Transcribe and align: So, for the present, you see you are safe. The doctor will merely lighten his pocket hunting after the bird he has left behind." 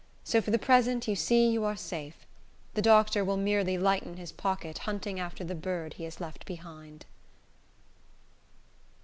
So, 0.23 0.41
for 0.41 0.49
the 0.49 0.57
present, 0.57 1.07
you 1.07 1.15
see 1.15 1.47
you 1.51 1.63
are 1.63 1.75
safe. 1.75 2.25
The 2.73 2.81
doctor 2.81 3.23
will 3.23 3.37
merely 3.37 3.77
lighten 3.77 4.17
his 4.17 4.31
pocket 4.31 4.79
hunting 4.79 5.19
after 5.19 5.43
the 5.43 5.53
bird 5.53 5.93
he 5.93 6.05
has 6.05 6.19
left 6.19 6.43
behind." 6.47 7.05